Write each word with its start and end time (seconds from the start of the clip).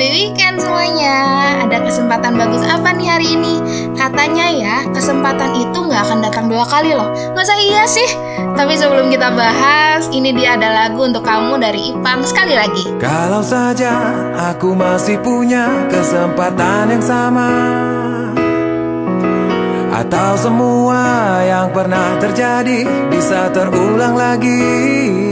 happy 0.00 0.32
weekend 0.32 0.56
semuanya. 0.56 1.16
Ada 1.60 1.84
kesempatan 1.84 2.32
bagus 2.40 2.64
apa 2.64 2.88
nih 2.96 3.04
hari 3.04 3.36
ini? 3.36 3.60
Katanya 3.92 4.48
ya, 4.48 4.76
kesempatan 4.96 5.52
itu 5.60 5.76
nggak 5.76 6.08
akan 6.08 6.18
datang 6.24 6.48
dua 6.48 6.64
kali 6.64 6.96
loh. 6.96 7.12
Masa 7.36 7.52
iya 7.60 7.84
sih? 7.84 8.08
Tapi 8.56 8.80
sebelum 8.80 9.12
kita 9.12 9.28
bahas, 9.36 10.08
ini 10.08 10.32
dia 10.32 10.56
ada 10.56 10.72
lagu 10.72 11.04
untuk 11.04 11.20
kamu 11.20 11.60
dari 11.60 11.92
Ipang. 11.92 12.24
Sekali 12.24 12.56
lagi. 12.56 12.96
Kalau 12.96 13.44
saja 13.44 13.92
aku 14.56 14.72
masih 14.72 15.20
punya 15.20 15.68
kesempatan 15.92 16.96
yang 16.96 17.04
sama 17.04 17.50
Atau 20.00 20.32
semua 20.40 21.04
yang 21.44 21.68
pernah 21.76 22.16
terjadi 22.16 22.88
bisa 23.12 23.52
terulang 23.52 24.16
lagi 24.16 25.29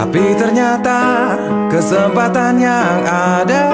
tapi 0.00 0.32
ternyata 0.32 1.36
kesempatan 1.68 2.56
yang 2.56 3.04
ada 3.04 3.68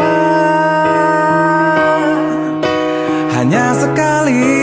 hanya 3.39 3.71
sekali. 3.79 4.59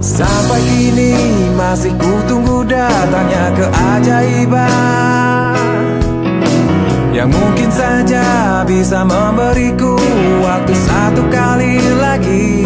Sampai 0.00 0.64
kini 0.64 1.12
masih 1.52 1.92
ku 2.00 2.12
tunggu 2.28 2.60
datangnya 2.64 3.52
keajaiban 3.56 5.56
Yang 7.08 7.28
mungkin 7.32 7.70
saja 7.72 8.24
bisa 8.68 9.00
memberiku 9.04 9.96
waktu 10.44 10.74
satu 10.76 11.24
kali 11.32 11.80
lagi 12.00 12.63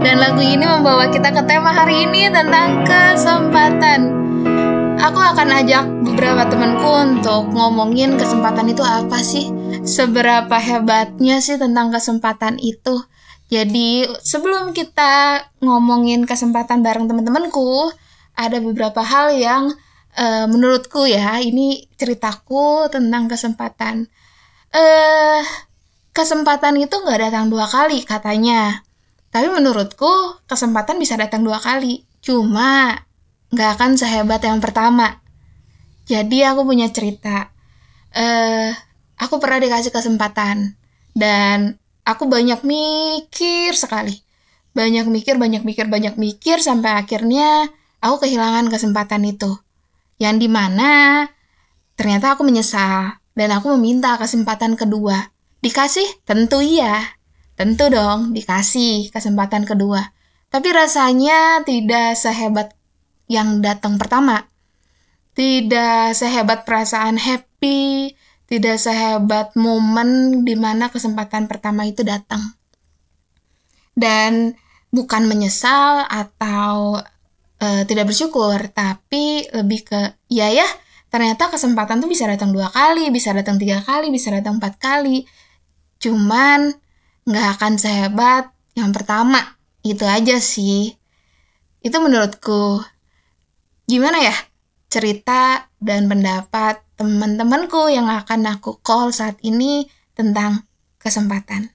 Dan 0.00 0.22
lagu 0.22 0.40
ini 0.40 0.62
membawa 0.62 1.10
kita 1.10 1.32
ke 1.34 1.42
tema 1.48 1.72
hari 1.72 2.06
ini 2.06 2.30
tentang 2.30 2.84
kesempatan 2.86 4.26
Aku 4.96 5.20
akan 5.20 5.48
ajak 5.60 5.84
beberapa 6.08 6.48
temanku 6.48 6.88
untuk 6.88 7.52
ngomongin 7.52 8.16
kesempatan 8.16 8.72
itu 8.72 8.80
apa 8.80 9.20
sih? 9.20 9.52
Seberapa 9.84 10.56
hebatnya 10.56 11.38
sih 11.44 11.60
tentang 11.60 11.92
kesempatan 11.92 12.56
itu? 12.56 13.04
Jadi 13.52 14.08
sebelum 14.24 14.72
kita 14.72 15.46
ngomongin 15.60 16.24
kesempatan 16.24 16.80
bareng 16.80 17.12
teman-temanku, 17.12 17.92
ada 18.34 18.56
beberapa 18.58 19.04
hal 19.04 19.36
yang 19.36 19.76
eh, 20.16 20.48
menurutku 20.48 21.04
ya, 21.04 21.44
ini 21.44 21.86
ceritaku 22.00 22.88
tentang 22.88 23.28
kesempatan. 23.28 24.08
Eh, 24.72 25.42
kesempatan 26.16 26.80
itu 26.80 26.96
nggak 26.96 27.28
datang 27.28 27.52
dua 27.52 27.68
kali 27.68 28.00
katanya. 28.00 28.85
Tapi 29.36 29.52
menurutku 29.52 30.40
kesempatan 30.48 30.96
bisa 30.96 31.12
datang 31.20 31.44
dua 31.44 31.60
kali. 31.60 32.08
Cuma 32.24 32.96
nggak 33.52 33.70
akan 33.76 34.00
sehebat 34.00 34.40
yang 34.40 34.64
pertama. 34.64 35.20
Jadi 36.08 36.40
aku 36.40 36.64
punya 36.64 36.88
cerita. 36.88 37.52
Eh, 38.16 38.72
aku 39.20 39.36
pernah 39.36 39.60
dikasih 39.60 39.92
kesempatan 39.92 40.80
dan 41.12 41.76
aku 42.08 42.32
banyak 42.32 42.64
mikir 42.64 43.76
sekali. 43.76 44.24
Banyak 44.72 45.04
mikir, 45.04 45.36
banyak 45.36 45.68
mikir, 45.68 45.84
banyak 45.84 46.16
mikir 46.16 46.64
sampai 46.64 46.96
akhirnya 46.96 47.68
aku 48.00 48.24
kehilangan 48.24 48.72
kesempatan 48.72 49.20
itu. 49.28 49.52
Yang 50.16 50.36
di 50.44 50.48
mana 50.48 51.28
ternyata 51.92 52.40
aku 52.40 52.40
menyesal 52.40 53.20
dan 53.36 53.52
aku 53.52 53.76
meminta 53.76 54.16
kesempatan 54.16 54.80
kedua. 54.80 55.28
Dikasih? 55.60 56.24
Tentu 56.24 56.64
iya. 56.64 57.15
Tentu 57.56 57.88
dong 57.88 58.36
dikasih 58.36 59.08
kesempatan 59.08 59.64
kedua. 59.64 60.12
Tapi 60.52 60.68
rasanya 60.70 61.64
tidak 61.64 62.14
sehebat 62.14 62.76
yang 63.32 63.64
datang 63.64 63.96
pertama. 63.96 64.44
Tidak 65.32 66.12
sehebat 66.16 66.68
perasaan 66.68 67.16
happy, 67.16 68.12
tidak 68.48 68.76
sehebat 68.76 69.52
momen 69.56 70.44
di 70.44 70.56
mana 70.56 70.92
kesempatan 70.92 71.48
pertama 71.48 71.84
itu 71.88 72.04
datang. 72.04 72.40
Dan 73.96 74.52
bukan 74.92 75.24
menyesal 75.24 76.04
atau 76.08 77.00
eh, 77.60 77.82
tidak 77.88 78.12
bersyukur, 78.12 78.56
tapi 78.72 79.48
lebih 79.52 79.80
ke 79.84 80.00
ya 80.28 80.52
ya 80.52 80.68
ternyata 81.08 81.48
kesempatan 81.48 82.04
tuh 82.04 82.10
bisa 82.12 82.28
datang 82.28 82.52
dua 82.52 82.68
kali, 82.68 83.08
bisa 83.08 83.32
datang 83.32 83.56
tiga 83.56 83.80
kali, 83.80 84.12
bisa 84.12 84.28
datang 84.28 84.60
empat 84.60 84.76
kali. 84.76 85.24
Cuman 85.96 86.76
nggak 87.26 87.46
akan 87.58 87.72
sehebat 87.76 88.54
yang 88.78 88.94
pertama. 88.94 89.58
Itu 89.82 90.06
aja 90.06 90.38
sih. 90.38 90.94
Itu 91.82 91.98
menurutku. 91.98 92.82
Gimana 93.86 94.22
ya? 94.22 94.34
Cerita 94.86 95.70
dan 95.82 96.06
pendapat 96.06 96.86
teman-temanku 96.96 97.90
yang 97.92 98.08
akan 98.08 98.56
aku 98.56 98.80
call 98.80 99.12
saat 99.12 99.36
ini 99.42 99.84
tentang 100.16 100.64
kesempatan. 101.02 101.70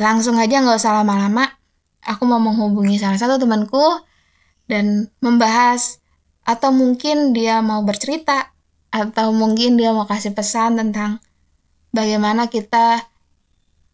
langsung 0.00 0.40
aja 0.40 0.58
nggak 0.58 0.80
usah 0.82 1.04
lama-lama. 1.04 1.46
Aku 2.02 2.26
mau 2.26 2.42
menghubungi 2.42 2.98
salah 2.98 3.20
satu 3.20 3.38
temanku 3.38 4.02
dan 4.66 5.12
membahas 5.22 6.02
atau 6.42 6.74
mungkin 6.74 7.30
dia 7.30 7.62
mau 7.62 7.86
bercerita 7.86 8.50
atau 8.90 9.30
mungkin 9.30 9.78
dia 9.78 9.94
mau 9.94 10.08
kasih 10.10 10.34
pesan 10.34 10.74
tentang 10.74 11.22
bagaimana 11.94 12.50
kita 12.50 13.11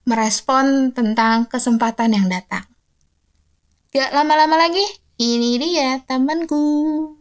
merespon 0.08 0.88
tentang 0.96 1.44
kesempatan 1.44 2.16
yang 2.16 2.32
datang. 2.32 2.64
Gak 3.92 4.16
lama-lama 4.16 4.56
lagi, 4.56 4.80
ini 5.20 5.60
dia 5.60 6.00
temanku. 6.08 7.12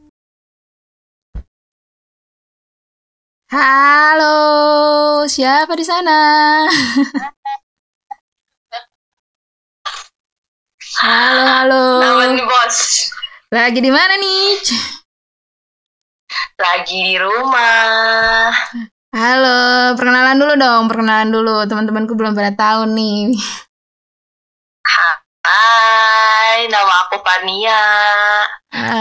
Halo, 3.51 4.39
siapa 5.27 5.75
di 5.75 5.83
sana? 5.83 6.19
halo, 11.03 11.43
halo. 11.43 11.83
Nawan 12.03 12.39
nih 12.39 12.43
bos, 12.47 12.77
Lagi 13.51 13.79
di 13.79 13.91
mana 13.91 14.15
nih? 14.19 14.59
lagi 16.57 16.99
di 16.99 17.15
rumah. 17.21 18.51
Halo, 19.17 19.97
perkenalan 19.97 20.37
dulu 20.37 20.53
dong, 20.61 20.85
perkenalan 20.85 21.33
dulu. 21.33 21.65
Teman-temanku 21.65 22.13
belum 22.13 22.37
pada 22.37 22.53
tahu 22.53 22.93
nih. 22.93 23.33
Hai, 25.41 26.69
nama 26.69 26.93
aku 27.01 27.25
Pania. 27.25 27.81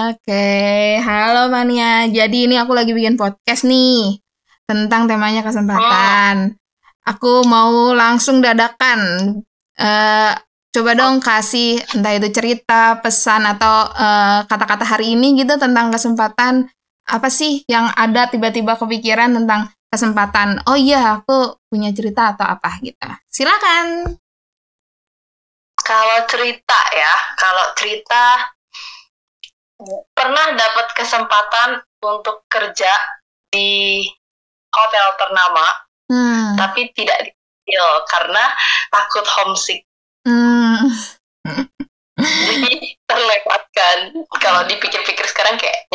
Oke, 0.09 0.97
halo 1.05 1.53
Mania. 1.53 2.09
Jadi 2.09 2.49
ini 2.49 2.57
aku 2.57 2.73
lagi 2.73 2.97
bikin 2.97 3.21
podcast 3.21 3.69
nih 3.69 4.17
tentang 4.65 5.05
temanya 5.05 5.45
kesempatan. 5.45 6.57
Aku 7.05 7.45
mau 7.45 7.93
langsung 7.93 8.41
dadakan. 8.41 9.37
Eh, 9.77 10.33
coba 10.73 10.91
dong 10.97 11.21
kasih 11.21 11.77
entah 11.93 12.17
itu 12.17 12.33
cerita, 12.33 13.05
pesan 13.05 13.45
atau 13.45 13.85
eh, 13.93 14.49
kata-kata 14.49 14.97
hari 14.97 15.13
ini 15.13 15.37
gitu 15.45 15.61
tentang 15.61 15.93
kesempatan. 15.93 16.73
Apa 17.05 17.29
sih 17.29 17.69
yang 17.69 17.93
ada 17.93 18.33
tiba-tiba 18.33 18.81
kepikiran 18.81 19.37
tentang 19.37 19.76
kesempatan? 19.97 20.61
Oh 20.69 20.77
iya, 20.77 21.17
aku 21.19 21.57
punya 21.73 21.91
cerita 21.97 22.37
atau 22.37 22.45
apa 22.45 22.77
gitu. 22.85 23.09
Silakan. 23.33 24.21
Kalau 25.81 26.19
cerita 26.29 26.81
ya, 26.93 27.15
kalau 27.41 27.65
cerita 27.73 28.25
pernah 30.13 30.53
dapat 30.57 30.87
kesempatan 30.93 31.81
untuk 32.05 32.45
kerja 32.49 32.93
di 33.49 34.05
hotel 34.73 35.07
ternama, 35.17 35.67
Hmm. 36.07 36.55
tapi 36.55 36.87
tidak 36.95 37.19
diambil 37.27 37.85
karena 38.07 38.45
takut 38.95 39.27
homesick. 39.27 39.83
Hmm. 40.23 40.87
Jadi 42.47 42.95
terlewatkan. 43.05 44.15
Kalau 44.39 44.63
dipikir-pikir 44.71 45.27
sekarang 45.27 45.59
kayak 45.59 45.91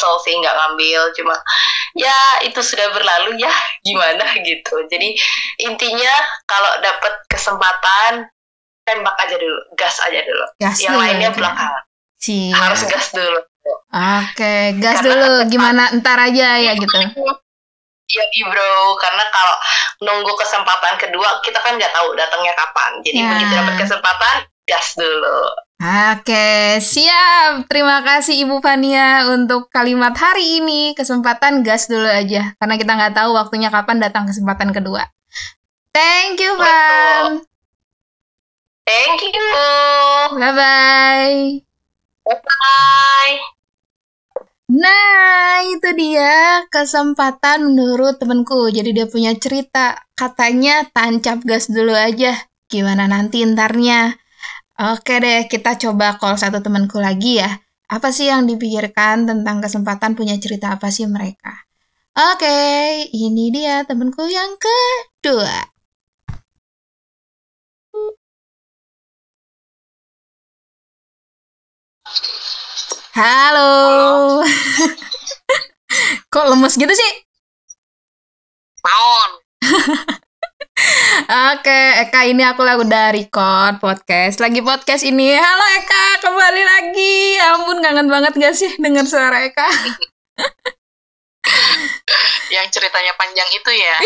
nyesel 0.00 0.16
sih 0.24 0.32
nggak 0.40 0.56
ngambil, 0.56 1.12
cuma 1.12 1.36
ya 1.92 2.16
itu 2.40 2.56
sudah 2.64 2.88
berlalu 2.96 3.36
ya 3.36 3.52
gimana 3.86 4.24
gitu. 4.40 4.80
Jadi 4.88 5.12
intinya 5.60 6.14
kalau 6.48 6.80
dapat 6.80 7.12
kesempatan 7.28 8.24
tembak 8.88 9.12
aja 9.20 9.36
dulu, 9.36 9.60
gas 9.76 10.00
aja 10.00 10.24
dulu. 10.24 10.44
Gas 10.56 10.80
Yang 10.80 10.96
dulu 10.96 11.00
lainnya 11.04 11.28
aja. 11.28 11.36
belakangan. 11.36 11.82
Siap. 12.16 12.56
Harus 12.56 12.80
gas 12.88 13.06
dulu. 13.12 13.40
Oke, 13.92 14.56
gas 14.80 15.04
Karena 15.04 15.12
dulu. 15.12 15.32
Gimana 15.52 15.82
ntar 16.00 16.16
aja 16.16 16.48
ya 16.56 16.72
gitu. 16.72 16.96
Iya 18.10 18.24
bro, 18.50 18.98
karena 18.98 19.22
kalau 19.30 19.54
nunggu 20.02 20.32
kesempatan 20.34 20.98
kedua 20.98 21.38
kita 21.46 21.60
kan 21.62 21.76
nggak 21.78 21.92
tahu 21.92 22.16
datangnya 22.16 22.56
kapan. 22.56 23.04
Jadi 23.04 23.20
Ya. 23.20 23.28
begitu 23.36 23.52
dapat 23.54 23.74
kesempatan 23.78 24.36
gas 24.66 24.96
dulu. 24.98 25.19
Oke, 25.90 26.78
siap. 26.78 27.66
Terima 27.66 27.98
kasih 28.06 28.46
Ibu 28.46 28.62
Fania 28.62 29.26
untuk 29.26 29.66
kalimat 29.74 30.14
hari 30.14 30.62
ini. 30.62 30.94
Kesempatan 30.94 31.66
gas 31.66 31.90
dulu 31.90 32.06
aja. 32.06 32.54
Karena 32.62 32.78
kita 32.78 32.94
nggak 32.94 33.14
tahu 33.18 33.34
waktunya 33.34 33.74
kapan 33.74 33.98
datang 33.98 34.22
kesempatan 34.22 34.70
kedua. 34.70 35.02
Thank 35.90 36.46
you, 36.46 36.54
Van. 36.54 37.42
Thank 38.86 39.34
you. 39.34 39.50
Bye-bye. 40.38 41.58
Bye. 42.38 43.36
Nah, 44.70 45.66
itu 45.74 45.90
dia 45.98 46.70
kesempatan 46.70 47.66
menurut 47.66 48.22
temenku. 48.22 48.70
Jadi 48.70 48.94
dia 48.94 49.10
punya 49.10 49.34
cerita. 49.34 50.06
Katanya 50.14 50.86
tancap 50.94 51.42
gas 51.42 51.66
dulu 51.66 51.98
aja. 51.98 52.38
Gimana 52.70 53.10
nanti 53.10 53.42
ntarnya? 53.42 54.19
Oke 54.80 55.20
deh, 55.20 55.44
kita 55.44 55.76
coba 55.76 56.16
call 56.16 56.40
satu 56.40 56.64
temenku 56.64 56.96
lagi 56.96 57.36
ya. 57.36 57.60
Apa 57.92 58.08
sih 58.16 58.32
yang 58.32 58.48
dipikirkan 58.48 59.28
tentang 59.28 59.60
kesempatan 59.60 60.16
punya 60.16 60.40
cerita 60.40 60.72
apa 60.72 60.88
sih 60.88 61.04
mereka? 61.04 61.52
Oke, 62.16 63.04
ini 63.12 63.52
dia 63.52 63.84
temenku 63.84 64.24
yang 64.24 64.56
kedua. 64.56 65.68
Halo. 73.12 74.40
Kok 76.32 76.46
lemes 76.56 76.80
gitu 76.80 76.94
sih? 76.96 77.12
Naon. 78.80 79.30
Oke, 81.10 81.80
Eka 82.06 82.22
ini 82.30 82.46
aku 82.46 82.62
lah 82.62 82.78
udah 82.78 83.10
record 83.10 83.82
podcast. 83.82 84.38
Lagi 84.38 84.62
podcast 84.62 85.02
ini. 85.02 85.34
Halo 85.34 85.66
Eka, 85.82 86.22
kembali 86.22 86.62
lagi. 86.62 87.34
Ya 87.34 87.58
ampun, 87.58 87.82
kangen 87.82 88.06
banget 88.06 88.32
gak 88.38 88.54
sih 88.54 88.70
denger 88.78 89.06
suara 89.06 89.42
Eka? 89.42 89.66
Yang 92.54 92.66
ceritanya 92.78 93.12
panjang 93.18 93.50
itu 93.50 93.70
ya. 93.74 93.96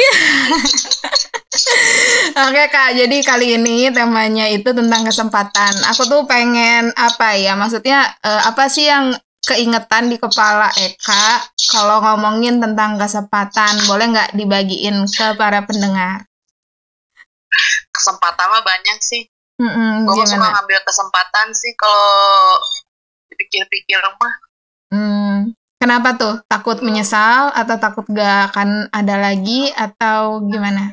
Oke 2.48 2.64
Kak, 2.72 2.96
jadi 2.96 3.16
kali 3.20 3.60
ini 3.60 3.92
temanya 3.92 4.48
itu 4.48 4.72
tentang 4.72 5.04
kesempatan. 5.04 5.72
Aku 5.92 6.08
tuh 6.08 6.24
pengen 6.24 6.88
apa 6.96 7.36
ya, 7.36 7.52
maksudnya 7.52 8.16
eh, 8.24 8.42
apa 8.48 8.64
sih 8.72 8.88
yang 8.88 9.12
keingetan 9.44 10.08
di 10.08 10.16
kepala 10.16 10.72
Eka 10.76 11.52
kalau 11.68 12.00
ngomongin 12.00 12.64
tentang 12.64 12.96
kesempatan? 12.96 13.84
Boleh 13.88 14.12
nggak 14.12 14.30
dibagiin 14.36 15.04
ke 15.04 15.36
para 15.36 15.64
pendengar? 15.68 16.24
Kesempatan 18.04 18.52
mah 18.52 18.60
banyak 18.60 19.00
sih. 19.00 19.24
Mm-mm, 19.64 20.04
Gue 20.04 20.28
suka 20.28 20.36
gimana? 20.36 20.60
ngambil 20.60 20.84
kesempatan 20.84 21.56
sih 21.56 21.72
kalau 21.72 22.60
dipikir-pikir 23.32 23.96
mah. 23.96 24.34
Hmm, 24.92 25.56
kenapa 25.80 26.20
tuh? 26.20 26.44
Takut 26.44 26.84
menyesal 26.84 27.48
atau 27.56 27.80
takut 27.80 28.04
gak 28.12 28.52
akan 28.52 28.92
ada 28.92 29.16
lagi 29.16 29.72
atau 29.72 30.44
gimana? 30.44 30.92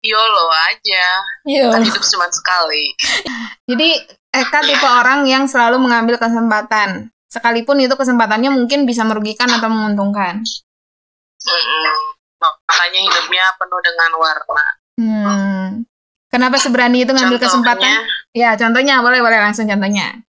YOLO 0.00 0.48
aja. 0.48 1.04
Yo. 1.44 1.76
Kan 1.76 1.84
hidup 1.84 2.00
cuma 2.08 2.24
sekali. 2.32 2.96
Jadi 3.68 4.00
Eka 4.32 4.64
tipe 4.64 4.88
orang 4.88 5.28
yang 5.28 5.44
selalu 5.44 5.84
mengambil 5.84 6.16
kesempatan. 6.16 7.12
Sekalipun 7.28 7.84
itu 7.84 7.92
kesempatannya 7.92 8.48
mungkin 8.48 8.88
bisa 8.88 9.04
merugikan 9.04 9.52
atau 9.52 9.68
menguntungkan. 9.68 10.40
Mm-mm. 11.44 11.86
Makanya 12.40 13.00
hidupnya 13.12 13.44
penuh 13.60 13.80
dengan 13.84 14.10
warna. 14.16 14.66
Hmm. 14.94 15.82
Kenapa 16.30 16.58
seberani 16.58 17.02
itu 17.02 17.10
ngambil 17.10 17.38
kesempatan? 17.38 18.02
Ya, 18.34 18.58
contohnya 18.58 18.98
boleh 18.98 19.22
boleh 19.22 19.38
langsung 19.38 19.66
contohnya. 19.66 20.22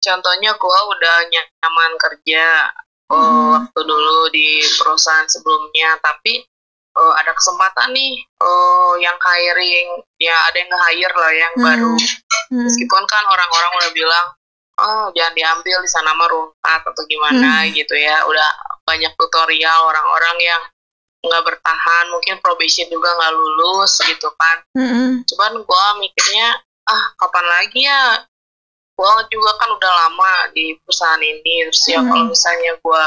contohnya 0.00 0.52
gua 0.60 0.78
udah 0.92 1.16
nyaman 1.32 1.92
kerja 1.96 2.68
Hmm. 3.08 3.56
waktu 3.56 3.80
dulu 3.84 4.28
di 4.28 4.60
perusahaan 4.76 5.24
sebelumnya 5.24 5.96
tapi 6.00 6.44
eh, 6.94 7.14
ada 7.16 7.32
kesempatan 7.32 7.88
nih 7.90 8.12
eh, 8.20 8.92
yang 9.00 9.16
hiring 9.16 9.88
ya 10.16 10.36
ada 10.44 10.56
yang 10.56 10.68
nge-hire 10.68 11.16
lah 11.16 11.32
yang 11.32 11.52
Hmm. 11.56 11.64
baru 11.64 11.94
Hmm. 12.52 12.64
meskipun 12.64 13.02
kan 13.04 13.24
orang-orang 13.26 13.72
udah 13.80 13.90
bilang 13.92 14.26
oh 14.76 15.06
jangan 15.12 15.32
diambil 15.32 15.80
di 15.80 15.88
sana 15.88 16.12
mah 16.12 16.28
atau 16.84 17.02
gimana 17.08 17.64
Hmm. 17.64 17.72
gitu 17.72 17.96
ya 17.96 18.24
udah 18.24 18.48
banyak 18.84 19.12
tutorial 19.16 19.88
orang-orang 19.88 20.36
yang 20.38 20.62
nggak 21.24 21.42
bertahan 21.42 22.04
mungkin 22.12 22.36
probation 22.38 22.86
juga 22.86 23.08
nggak 23.10 23.32
lulus 23.32 23.98
gitu 24.04 24.28
kan 24.36 24.56
Mm-mm. 24.76 25.24
cuman 25.24 25.52
gue 25.58 25.84
mikirnya 26.00 26.60
ah 26.84 27.04
kapan 27.16 27.46
lagi 27.48 27.80
ya 27.80 28.20
gue 28.94 29.10
juga 29.28 29.50
kan 29.58 29.68
udah 29.74 29.92
lama 30.06 30.32
di 30.52 30.76
perusahaan 30.78 31.18
ini 31.18 31.66
terus 31.66 31.82
ya 31.88 31.98
Hmm. 31.98 32.06
kalau 32.06 32.24
misalnya 32.28 32.72
gue 32.76 33.02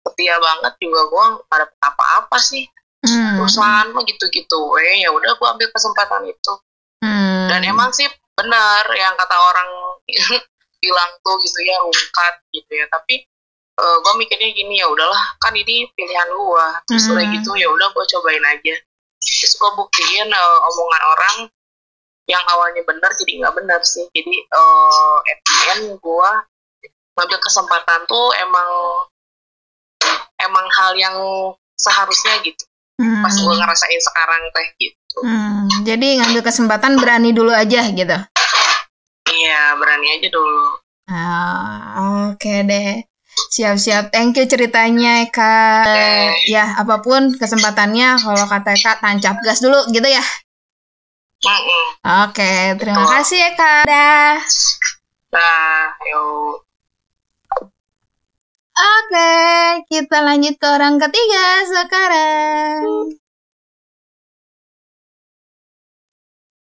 setia 0.00 0.36
banget 0.38 0.72
juga 0.80 1.00
gue 1.06 1.24
gak 1.44 1.58
dapet 1.60 1.80
apa-apa 1.84 2.36
sih 2.40 2.64
Hmm. 3.00 3.40
perusahaan 3.40 3.88
mah 3.90 4.04
gitu-gitu 4.04 4.60
eh 4.76 5.04
ya 5.04 5.10
udah 5.10 5.32
gue 5.34 5.48
ambil 5.50 5.68
kesempatan 5.70 6.24
itu 6.24 6.52
Hmm. 7.00 7.48
dan 7.48 7.60
emang 7.64 7.90
sih 7.90 8.04
benar 8.36 8.84
yang 8.92 9.16
kata 9.16 9.36
orang 9.36 9.68
bilang 10.80 11.10
tuh 11.20 11.36
gitu 11.40 11.58
ya 11.60 11.76
rungkat 11.80 12.34
gitu 12.52 12.72
ya 12.72 12.88
tapi 12.88 13.28
gue 13.80 14.14
mikirnya 14.16 14.50
gini 14.50 14.74
ya 14.76 14.86
udahlah 14.86 15.22
kan 15.38 15.52
ini 15.52 15.88
pilihan 15.90 16.28
gue 16.28 16.66
terus 16.84 17.04
Hmm. 17.04 17.12
udah 17.14 17.24
gitu 17.32 17.50
ya 17.54 17.68
udah 17.68 17.88
gue 17.88 18.04
cobain 18.08 18.44
aja 18.44 18.74
terus 19.18 19.54
gue 19.54 19.70
buktiin 19.74 20.28
eh, 20.28 20.58
omongan 20.64 21.02
orang 21.08 21.36
yang 22.24 22.44
awalnya 22.46 22.82
benar 22.82 23.10
jadi 23.12 23.32
nggak 23.38 23.54
benar 23.56 23.80
sih 23.82 24.06
jadi 24.08 24.34
eh 24.46 25.16
at 25.26 25.38
the 25.40 25.56
end 25.72 25.86
gue 25.96 26.30
ngambil 27.12 27.38
kesempatan 27.38 28.00
tuh 28.06 28.26
emang 28.38 28.70
emang 30.38 30.66
hal 30.72 30.92
yang 30.94 31.16
seharusnya 31.74 32.40
gitu 32.42 32.64
Hmm. 32.96 33.24
pas 33.24 33.32
gue 33.32 33.48
ngerasain 33.50 33.96
sekarang 34.02 34.42
teh 34.52 34.66
gitu 34.78 35.18
Hmm, 35.24 35.64
Jadi 35.82 36.20
ngambil 36.20 36.44
kesempatan 36.44 37.00
berani 37.00 37.32
dulu 37.32 37.48
aja 37.48 37.80
gitu. 37.88 38.16
iya 39.26 39.72
berani 39.74 40.06
aja 40.14 40.28
dulu 40.28 40.76
Ah, 41.08 42.30
Oke 42.30 42.60
deh. 42.62 43.02
Siap-siap. 43.50 44.14
Thank 44.14 44.38
you 44.38 44.46
ceritanya 44.46 45.26
Eka. 45.26 45.58
Oke. 45.86 46.08
Ya, 46.50 46.64
apa 46.78 47.02
pun 47.02 47.34
kesempatannya 47.34 48.20
kalau 48.20 48.46
kata 48.46 48.70
Eka 48.76 48.92
tancap 49.00 49.36
gas 49.42 49.58
dulu 49.58 49.80
gitu 49.90 50.06
ya. 50.06 50.22
Mm-mm. 51.40 51.84
Oke, 52.28 52.76
terima 52.76 53.00
Betul. 53.00 53.12
kasih 53.16 53.40
Eka. 53.54 53.74
Dah. 53.88 54.36
nah 55.30 55.94
yuk 56.10 56.66
Oke, 58.80 59.30
kita 59.92 60.24
lanjut 60.24 60.56
ke 60.56 60.66
orang 60.66 60.96
ketiga 60.96 61.44
sekarang. 61.68 63.12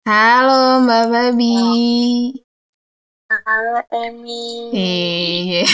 Halo 0.07 0.81
Mbak 0.87 1.03
Babi. 1.11 1.57
halo 3.27 3.83
Emi 3.91 4.71
Iya. 4.71 5.67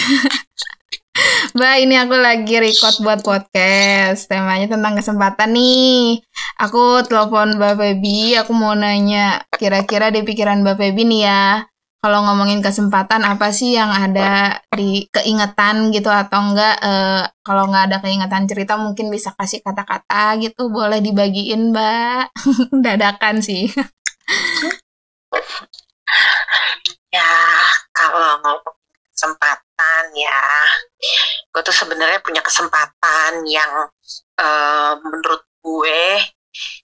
Mbak, 1.53 1.75
ini 1.85 1.95
aku 2.01 2.15
lagi 2.17 2.55
record 2.57 2.95
buat 3.05 3.21
podcast. 3.21 4.25
Temanya 4.25 4.73
tentang 4.73 4.97
kesempatan 4.97 5.53
nih. 5.53 6.17
Aku 6.57 7.05
telepon 7.05 7.61
Mbak 7.61 7.73
Feby, 7.77 8.41
aku 8.41 8.57
mau 8.57 8.73
nanya, 8.73 9.45
kira-kira 9.53 10.09
di 10.09 10.25
pikiran 10.25 10.65
Mbak 10.65 10.81
Feby 10.81 11.05
nih 11.05 11.21
ya, 11.29 11.61
kalau 12.01 12.25
ngomongin 12.25 12.57
kesempatan 12.65 13.21
apa 13.21 13.53
sih 13.53 13.77
yang 13.77 13.93
ada 13.93 14.57
di 14.73 15.05
keingetan 15.13 15.93
gitu 15.93 16.09
atau 16.09 16.41
enggak 16.41 16.75
eh, 16.81 17.23
kalau 17.45 17.69
nggak 17.69 17.85
ada 17.85 17.97
keingetan 18.01 18.49
cerita 18.49 18.73
mungkin 18.75 19.13
bisa 19.13 19.29
kasih 19.37 19.61
kata-kata 19.61 20.41
gitu 20.41 20.73
boleh 20.73 21.05
dibagiin 21.05 21.69
Mbak 21.69 22.33
dadakan 22.85 23.45
sih 23.45 23.69
Ya, 27.13 27.29
kalau 27.93 28.41
ngomong 28.41 28.73
kesempatan 29.13 30.03
ya, 30.17 30.41
gue 31.53 31.61
tuh 31.61 31.75
sebenarnya 31.75 32.19
punya 32.25 32.41
kesempatan 32.41 33.45
yang 33.45 33.85
eh, 34.41 34.91
menurut 35.05 35.45
gue 35.61 36.01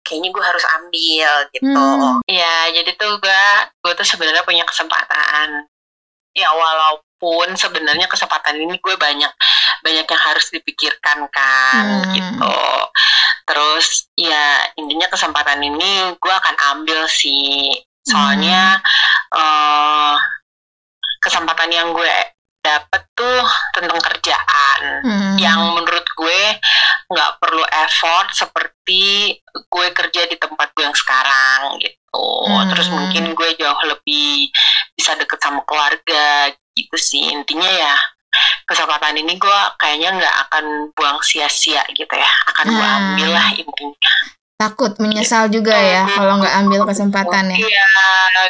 kayaknya 0.02 0.30
gue 0.32 0.44
harus 0.44 0.66
ambil 0.80 1.32
gitu. 1.52 1.68
Hmm. 1.68 2.24
Ya, 2.26 2.72
jadi 2.72 2.96
tuh 2.96 3.20
gue 3.20 3.44
gue 3.84 3.94
tuh 3.94 4.08
sebenarnya 4.08 4.42
punya 4.48 4.64
kesempatan. 4.66 5.68
Ya 6.34 6.50
walaupun 6.54 7.54
sebenarnya 7.60 8.08
kesempatan 8.08 8.56
ini 8.58 8.80
gue 8.80 8.96
banyak 8.96 9.30
banyak 9.84 10.06
yang 10.08 10.22
harus 10.26 10.48
dipikirkan 10.50 11.28
kan 11.30 11.86
Hmm. 12.08 12.14
gitu. 12.16 12.58
Terus 13.48 14.10
ya 14.18 14.68
intinya 14.80 15.08
kesempatan 15.12 15.60
ini 15.62 16.16
gue 16.18 16.34
akan 16.34 16.56
ambil 16.76 17.06
sih. 17.12 17.78
Soalnya 18.08 18.80
eh 19.36 20.16
kesempatan 21.20 21.70
yang 21.74 21.92
gue 21.92 22.16
dapet 22.68 23.02
tuh 23.16 23.44
tentang 23.72 24.00
kerjaan 24.04 24.80
Hmm. 25.02 25.36
yang 25.40 25.60
menurut 25.74 26.04
gue 26.04 26.42
nggak 27.08 27.32
perlu 27.40 27.64
effort 27.88 28.28
seperti 28.36 29.32
gue 29.48 29.88
kerja 29.96 30.22
di 30.28 30.36
tempat 30.36 30.76
gue 30.76 30.84
yang 30.84 30.96
sekarang 30.96 31.80
gitu. 31.80 32.28
Hmm. 32.46 32.68
Terus 32.72 32.88
mungkin 32.92 33.32
gue 33.32 33.50
jauh 33.56 33.82
lebih 33.88 34.52
bisa 34.94 35.16
deket 35.16 35.40
sama 35.40 35.64
keluarga 35.64 36.52
gitu 36.76 36.98
sih. 37.00 37.32
Intinya 37.32 37.68
ya 37.68 37.96
kesempatan 38.68 39.18
ini 39.18 39.40
gue 39.40 39.60
kayaknya 39.80 40.14
nggak 40.14 40.36
akan 40.48 40.66
buang 40.94 41.20
sia-sia 41.24 41.82
gitu 41.96 42.12
ya. 42.12 42.32
Akan 42.52 42.68
gue 42.70 42.84
Hmm. 42.86 42.98
ambil 43.16 43.30
lah 43.34 43.48
intinya. 43.56 43.97
Takut 44.58 44.90
menyesal 44.98 45.48
juga 45.48 45.78
ya 45.78 46.04
kalau 46.10 46.42
nggak 46.42 46.56
ambil 46.66 46.82
kesempatannya 46.90 47.58
Iya, 47.62 47.90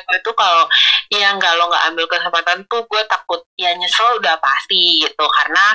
gue 0.07 0.17
tuh 0.23 0.31
kalau 0.31 0.63
ya 1.11 1.35
nggak 1.35 1.53
lo 1.59 1.67
nggak 1.67 1.85
ambil 1.91 2.05
kesempatan 2.07 2.63
tuh 2.71 2.81
gue 2.87 3.01
takut 3.05 3.43
ya 3.59 3.75
nyesel 3.75 4.15
udah 4.15 4.39
pasti 4.39 5.03
gitu 5.03 5.25
karena 5.27 5.65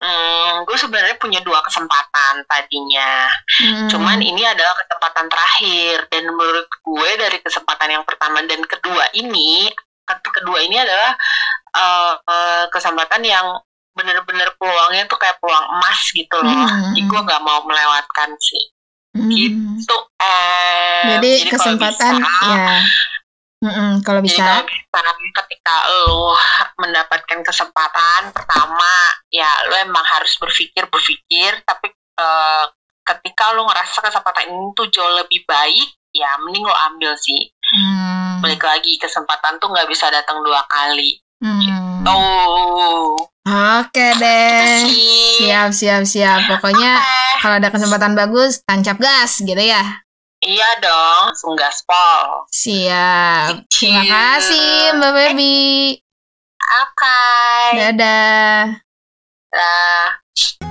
hmm, 0.00 0.64
gue 0.64 0.76
sebenarnya 0.78 1.16
punya 1.18 1.40
dua 1.42 1.60
kesempatan 1.60 2.46
tadinya. 2.46 3.26
Hmm. 3.60 3.90
Cuman 3.90 4.22
ini 4.22 4.46
adalah 4.46 4.72
kesempatan 4.78 5.26
terakhir 5.26 5.96
dan 6.08 6.24
menurut 6.30 6.70
gue 6.70 7.10
dari 7.18 7.38
kesempatan 7.42 7.90
yang 7.90 8.04
pertama 8.06 8.40
dan 8.46 8.62
kedua 8.64 9.04
ini 9.12 9.66
ke- 10.06 10.32
kedua 10.40 10.58
ini 10.62 10.78
adalah 10.78 11.12
eh, 11.74 12.14
eh, 12.22 12.64
kesempatan 12.70 13.22
yang 13.26 13.46
bener-bener 13.90 14.54
peluangnya 14.56 15.04
tuh 15.10 15.18
kayak 15.18 15.42
peluang 15.42 15.66
emas 15.74 16.00
gitu 16.14 16.36
loh. 16.38 16.54
Hmm. 16.54 16.94
Jadi 16.94 17.02
gue 17.02 17.20
nggak 17.26 17.42
mau 17.42 17.60
melewatkan 17.66 18.30
sih. 18.38 18.64
Hmm. 19.10 19.30
Gitu. 19.30 19.96
Em, 20.22 21.06
jadi, 21.18 21.30
kalau 21.50 21.50
kesempatan 21.56 22.14
bisa- 22.18 22.46
ya 22.46 22.78
Mm-mm, 23.60 24.00
kalau 24.00 24.24
Jadi 24.24 24.32
bisa 24.32 24.40
kalau 24.40 25.12
misalkan 25.20 25.28
ketika 25.44 25.76
lo 25.92 26.32
mendapatkan 26.80 27.38
kesempatan 27.44 28.32
pertama, 28.32 28.88
ya 29.28 29.52
lo 29.68 29.76
emang 29.84 30.00
harus 30.00 30.32
berpikir 30.40 30.88
berpikir, 30.88 31.60
tapi 31.68 31.92
eh, 31.92 32.64
ketika 33.04 33.52
lo 33.52 33.68
ngerasa 33.68 34.00
kesempatan 34.00 34.48
ini 34.48 34.72
tuh 34.72 34.88
jauh 34.88 35.12
lebih 35.12 35.44
baik, 35.44 35.92
ya 36.16 36.40
mending 36.40 36.64
lo 36.64 36.72
ambil 36.72 37.12
sih. 37.20 37.52
Hmm. 37.76 38.40
Balik 38.40 38.64
lagi 38.64 38.96
kesempatan 38.96 39.60
tuh 39.60 39.68
nggak 39.68 39.92
bisa 39.92 40.08
datang 40.08 40.40
dua 40.40 40.64
kali. 40.64 41.20
Hmm. 41.44 42.00
Oh, 42.08 43.12
oke 43.44 44.06
deh 44.16 44.84
siap 45.36 45.70
siap 45.70 46.02
siap 46.04 46.38
pokoknya 46.46 46.92
Oke. 46.96 47.40
kalau 47.40 47.56
ada 47.56 47.68
kesempatan 47.68 48.12
bagus 48.12 48.60
tancap 48.62 48.96
gas 48.96 49.40
gitu 49.40 49.58
ya 49.58 50.04
Iya 50.40 50.80
dong, 50.80 51.36
langsung 51.36 51.52
gaspol. 51.52 52.48
siap 52.48 53.68
terima 53.68 54.00
kasih 54.02 54.96
mbak 54.96 55.12
baby 55.12 56.00
Oke. 56.56 57.20
dadah 57.76 58.80
Dah. 59.50 60.69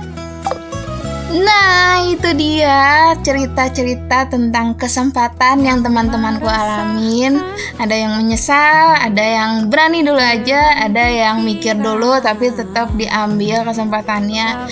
Nah, 1.30 2.02
itu 2.10 2.34
dia 2.34 3.14
cerita-cerita 3.22 4.26
tentang 4.26 4.74
kesempatan 4.74 5.62
yang 5.62 5.78
teman-temanku 5.78 6.42
alamin. 6.42 7.38
Ada 7.78 7.94
yang 7.94 8.18
menyesal, 8.18 8.98
ada 8.98 9.22
yang 9.22 9.70
berani 9.70 10.02
dulu 10.02 10.18
aja, 10.18 10.74
ada 10.82 11.06
yang 11.06 11.46
mikir 11.46 11.78
dulu 11.78 12.18
tapi 12.18 12.50
tetap 12.50 12.90
diambil 12.98 13.62
kesempatannya. 13.62 14.66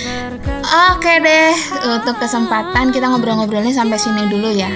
Oke 0.93 1.23
deh, 1.23 1.55
untuk 1.95 2.19
kesempatan 2.19 2.91
kita 2.91 3.07
ngobrol-ngobrolnya 3.07 3.79
sampai 3.79 3.97
sini 3.97 4.27
dulu 4.27 4.51
ya. 4.51 4.75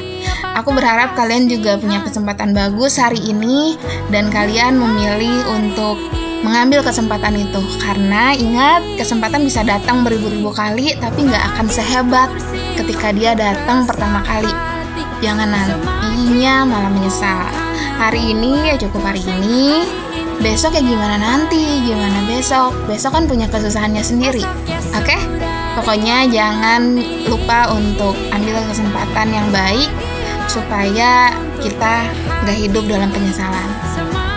Aku 0.63 0.71
berharap 0.71 1.19
kalian 1.19 1.51
juga 1.51 1.81
punya 1.83 1.99
kesempatan 2.05 2.55
bagus 2.55 3.03
hari 3.03 3.19
ini 3.27 3.75
dan 4.15 4.31
kalian 4.31 4.79
memilih 4.79 5.43
untuk 5.51 6.22
mengambil 6.43 6.85
kesempatan 6.85 7.39
itu. 7.39 7.63
Karena 7.81 8.35
ingat 8.35 8.83
kesempatan 8.99 9.47
bisa 9.47 9.63
datang 9.63 10.03
beribu-ribu 10.03 10.51
kali 10.53 10.95
tapi 10.99 11.27
nggak 11.27 11.57
akan 11.57 11.67
sehebat 11.71 12.29
ketika 12.77 13.15
dia 13.15 13.33
datang 13.33 13.87
pertama 13.89 14.21
kali. 14.23 14.53
Jangan 15.23 15.49
nantinya 15.55 16.67
malah 16.67 16.91
menyesal. 16.91 17.47
Hari 17.99 18.35
ini 18.35 18.69
ya 18.69 18.75
cukup 18.77 19.07
hari 19.07 19.23
ini. 19.23 19.87
Besok 20.43 20.75
ya 20.75 20.83
gimana 20.83 21.23
nanti? 21.23 21.87
Gimana 21.87 22.27
besok? 22.27 22.75
Besok 22.91 23.15
kan 23.15 23.25
punya 23.31 23.47
kesusahannya 23.47 24.03
sendiri. 24.03 24.43
Oke? 24.99 25.15
Pokoknya 25.79 26.27
jangan 26.29 26.99
lupa 27.31 27.71
untuk 27.73 28.19
ambil 28.35 28.61
kesempatan 28.67 29.31
yang 29.31 29.47
baik 29.55 29.89
supaya 30.51 31.33
kita 31.63 32.05
nggak 32.45 32.59
hidup 32.59 32.85
dalam 32.91 33.09
penyesalan 33.09 33.71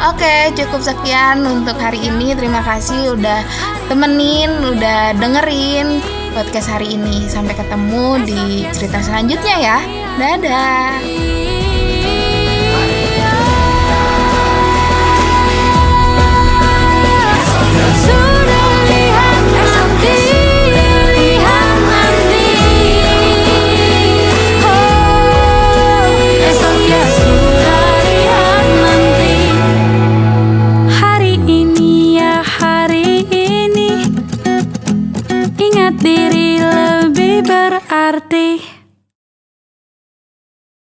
Oke, 0.03 0.51
cukup 0.59 0.83
sekian 0.83 1.47
untuk 1.47 1.79
hari 1.79 2.03
ini. 2.03 2.35
Terima 2.35 2.59
kasih 2.59 3.15
udah 3.15 3.39
temenin, 3.87 4.51
udah 4.75 5.15
dengerin 5.15 6.03
podcast 6.35 6.67
hari 6.67 6.99
ini. 6.99 7.31
Sampai 7.31 7.55
ketemu 7.55 8.19
di 8.27 8.43
cerita 8.75 8.99
selanjutnya 8.99 9.55
ya. 9.55 9.77
Dadah. 10.19 11.54